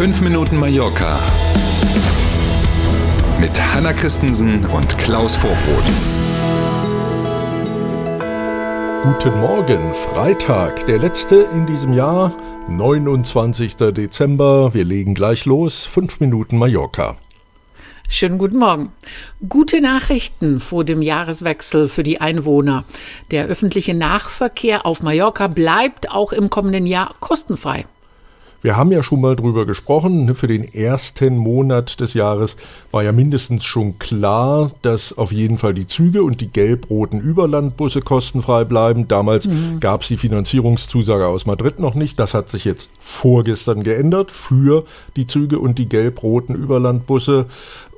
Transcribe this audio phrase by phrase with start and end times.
[0.00, 1.20] 5 Minuten Mallorca
[3.38, 5.84] mit Hanna Christensen und Klaus Vorbrot.
[9.02, 12.32] Guten Morgen, Freitag, der letzte in diesem Jahr,
[12.66, 13.76] 29.
[13.76, 14.72] Dezember.
[14.72, 15.84] Wir legen gleich los.
[15.84, 17.18] 5 Minuten Mallorca.
[18.08, 18.92] Schönen guten Morgen.
[19.46, 22.84] Gute Nachrichten vor dem Jahreswechsel für die Einwohner.
[23.32, 27.84] Der öffentliche Nahverkehr auf Mallorca bleibt auch im kommenden Jahr kostenfrei.
[28.62, 30.26] Wir haben ja schon mal drüber gesprochen.
[30.26, 32.56] Ne, für den ersten Monat des Jahres
[32.90, 38.02] war ja mindestens schon klar, dass auf jeden Fall die Züge und die gelb-roten Überlandbusse
[38.02, 39.08] kostenfrei bleiben.
[39.08, 39.80] Damals mhm.
[39.80, 42.18] gab es die Finanzierungszusage aus Madrid noch nicht.
[42.18, 44.84] Das hat sich jetzt vorgestern geändert für
[45.16, 47.46] die Züge und die gelb-roten Überlandbusse.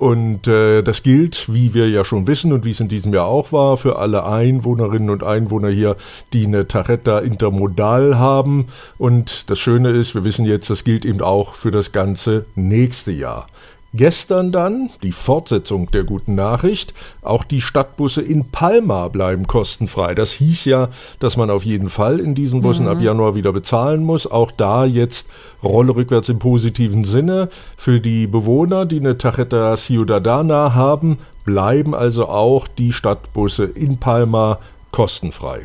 [0.00, 3.26] Und äh, das gilt, wie wir ja schon wissen und wie es in diesem Jahr
[3.26, 5.94] auch war, für alle Einwohnerinnen und Einwohner hier,
[6.32, 8.68] die eine Taretta intermodal haben.
[8.96, 13.12] Und das Schöne ist, wir wissen jetzt, das gilt eben auch für das ganze nächste
[13.12, 13.46] Jahr.
[13.92, 16.94] Gestern dann die Fortsetzung der guten Nachricht.
[17.22, 20.14] Auch die Stadtbusse in Palma bleiben kostenfrei.
[20.14, 22.92] Das hieß ja, dass man auf jeden Fall in diesen Bussen mhm.
[22.92, 24.28] ab Januar wieder bezahlen muss.
[24.28, 25.26] Auch da jetzt
[25.62, 27.48] Rolle rückwärts im positiven Sinne.
[27.76, 34.60] Für die Bewohner, die eine Tarjeta Ciudadana haben, bleiben also auch die Stadtbusse in Palma
[34.92, 35.64] kostenfrei.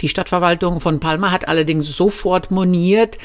[0.00, 3.18] Die Stadtverwaltung von Palma hat allerdings sofort moniert,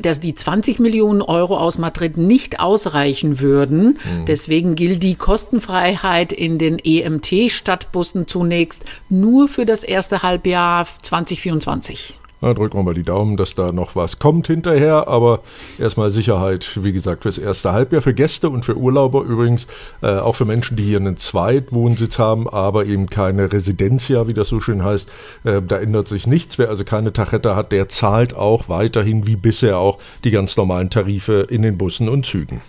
[0.00, 3.98] dass die 20 Millionen Euro aus Madrid nicht ausreichen würden.
[4.04, 4.24] Mhm.
[4.26, 12.18] Deswegen gilt die Kostenfreiheit in den EMT-Stadtbussen zunächst nur für das erste Halbjahr 2024.
[12.40, 15.08] Na, drücken wir mal die Daumen, dass da noch was kommt hinterher.
[15.08, 15.40] Aber
[15.78, 19.66] erstmal Sicherheit, wie gesagt, fürs erste Halbjahr, für Gäste und für Urlauber übrigens,
[20.02, 24.48] äh, auch für Menschen, die hier einen Zweitwohnsitz haben, aber eben keine Residencia, wie das
[24.48, 25.08] so schön heißt.
[25.44, 26.58] Äh, da ändert sich nichts.
[26.58, 30.90] Wer also keine Tachetta hat, der zahlt auch weiterhin wie bisher auch die ganz normalen
[30.90, 32.60] Tarife in den Bussen und Zügen.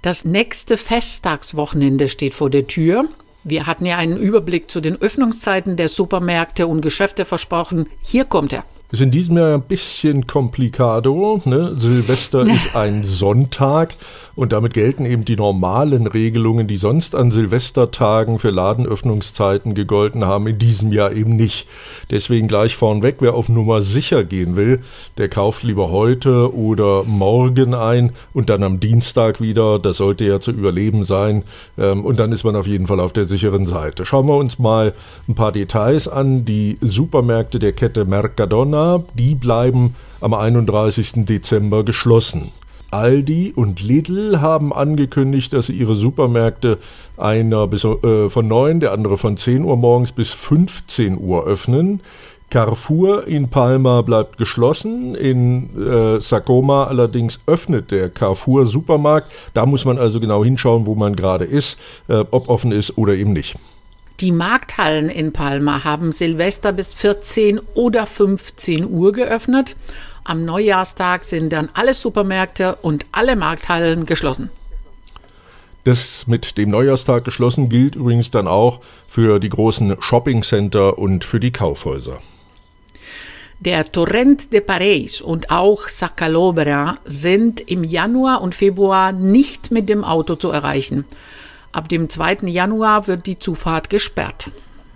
[0.00, 3.04] Das nächste Festtagswochenende steht vor der Tür.
[3.44, 7.86] Wir hatten ja einen Überblick zu den Öffnungszeiten der Supermärkte und Geschäfte versprochen.
[8.02, 8.64] Hier kommt er.
[8.92, 11.40] Ist in diesem Jahr ein bisschen komplikado.
[11.44, 11.74] Ne?
[11.78, 13.94] Silvester ist ein Sonntag
[14.34, 20.46] und damit gelten eben die normalen Regelungen, die sonst an Silvestertagen für Ladenöffnungszeiten gegolten haben,
[20.46, 21.68] in diesem Jahr eben nicht.
[22.10, 24.80] Deswegen gleich vornweg, wer auf Nummer sicher gehen will,
[25.18, 29.78] der kauft lieber heute oder morgen ein und dann am Dienstag wieder.
[29.78, 31.44] Das sollte ja zu überleben sein.
[31.78, 34.06] Ähm, und dann ist man auf jeden Fall auf der sicheren Seite.
[34.06, 34.94] Schauen wir uns mal
[35.28, 36.44] ein paar Details an.
[36.44, 38.79] Die Supermärkte der Kette Mercadona,
[39.14, 41.24] die bleiben am 31.
[41.24, 42.52] Dezember geschlossen.
[42.90, 46.78] Aldi und Lidl haben angekündigt, dass sie ihre Supermärkte
[47.16, 52.00] einer bis, äh, von 9, der andere von 10 Uhr morgens bis 15 Uhr öffnen.
[52.50, 55.14] Carrefour in Palma bleibt geschlossen.
[55.14, 59.30] In äh, Sacoma allerdings öffnet der Carrefour Supermarkt.
[59.54, 63.14] Da muss man also genau hinschauen, wo man gerade ist, äh, ob offen ist oder
[63.14, 63.56] eben nicht.
[64.20, 69.76] Die Markthallen in Palma haben Silvester bis 14 oder 15 Uhr geöffnet.
[70.24, 74.50] Am Neujahrstag sind dann alle Supermärkte und alle Markthallen geschlossen.
[75.84, 81.40] Das mit dem Neujahrstag geschlossen gilt übrigens dann auch für die großen Shoppingcenter und für
[81.40, 82.20] die Kaufhäuser.
[83.60, 90.04] Der Torrent de Pareis und auch Sacalobra sind im Januar und Februar nicht mit dem
[90.04, 91.06] Auto zu erreichen.
[91.72, 92.38] Ab dem 2.
[92.46, 94.50] Januar wird die Zufahrt gesperrt.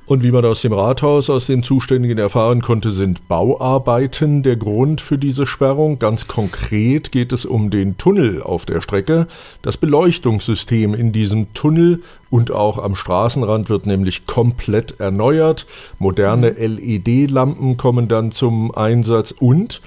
[0.06, 5.00] Und wie man aus dem Rathaus, aus den Zuständigen erfahren konnte, sind Bauarbeiten der Grund
[5.00, 5.98] für diese Sperrung.
[5.98, 9.28] Ganz konkret geht es um den Tunnel auf der Strecke.
[9.62, 15.66] Das Beleuchtungssystem in diesem Tunnel und auch am Straßenrand wird nämlich komplett erneuert.
[15.98, 16.50] Moderne.
[16.50, 19.80] LED-Lampen kommen dann zum Einsatz und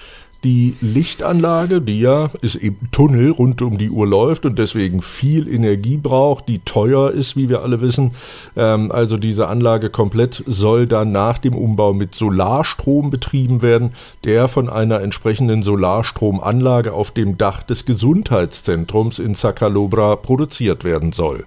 [0.43, 5.51] die Lichtanlage, die ja ist eben Tunnel rund um die Uhr läuft und deswegen viel
[5.51, 8.11] Energie braucht, die teuer ist, wie wir alle wissen.
[8.55, 13.91] Ähm, also diese Anlage komplett soll dann nach dem Umbau mit Solarstrom betrieben werden,
[14.23, 21.45] der von einer entsprechenden Solarstromanlage auf dem Dach des Gesundheitszentrums in Sacalobra produziert werden soll.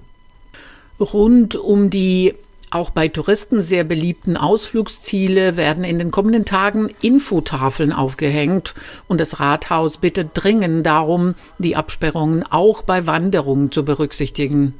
[0.98, 2.34] Rund um die
[2.70, 8.74] auch bei Touristen sehr beliebten Ausflugsziele werden in den kommenden Tagen Infotafeln aufgehängt
[9.08, 14.74] und das Rathaus bittet dringend darum, die Absperrungen auch bei Wanderungen zu berücksichtigen.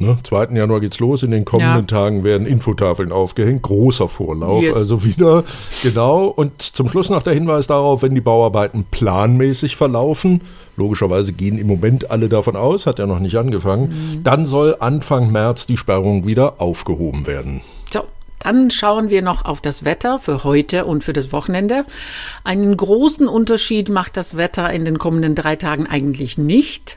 [0.00, 0.16] Ne?
[0.22, 0.54] 2.
[0.54, 1.22] Januar geht's los.
[1.22, 1.82] In den kommenden ja.
[1.82, 3.60] Tagen werden Infotafeln aufgehängt.
[3.62, 4.62] Großer Vorlauf.
[4.62, 4.74] Yes.
[4.74, 5.44] Also wieder,
[5.82, 6.24] genau.
[6.24, 10.40] Und zum Schluss noch der Hinweis darauf, wenn die Bauarbeiten planmäßig verlaufen,
[10.76, 14.24] logischerweise gehen im Moment alle davon aus, hat ja noch nicht angefangen, mhm.
[14.24, 17.60] dann soll Anfang März die Sperrung wieder aufgehoben werden.
[17.92, 18.04] So,
[18.42, 21.84] Dann schauen wir noch auf das Wetter für heute und für das Wochenende.
[22.42, 26.96] Einen großen Unterschied macht das Wetter in den kommenden drei Tagen eigentlich nicht.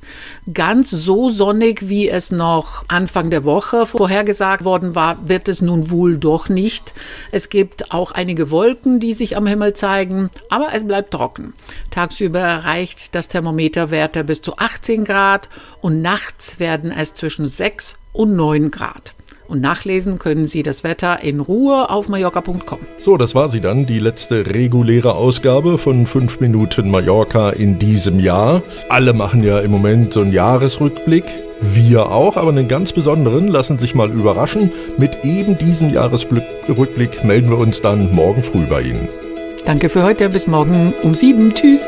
[0.53, 5.91] Ganz so sonnig, wie es noch Anfang der Woche vorhergesagt worden war, wird es nun
[5.91, 6.93] wohl doch nicht.
[7.31, 11.53] Es gibt auch einige Wolken, die sich am Himmel zeigen, aber es bleibt trocken.
[11.91, 15.49] Tagsüber erreicht das Thermometer Werte bis zu 18 Grad
[15.81, 19.13] und nachts werden es zwischen 6 und 9 Grad.
[19.53, 22.79] Und nachlesen können Sie das Wetter in Ruhe auf mallorca.com.
[22.97, 28.17] So, das war sie dann, die letzte reguläre Ausgabe von 5 Minuten Mallorca in diesem
[28.17, 28.63] Jahr.
[28.89, 31.25] Alle machen ja im Moment so einen Jahresrückblick.
[31.61, 33.47] Wir auch, aber einen ganz besonderen.
[33.47, 34.71] Lassen sich mal überraschen.
[34.97, 39.07] Mit eben diesem Jahresrückblick melden wir uns dann morgen früh bei Ihnen.
[39.65, 40.29] Danke für heute.
[40.29, 41.53] Bis morgen um sieben.
[41.53, 41.87] Tschüss.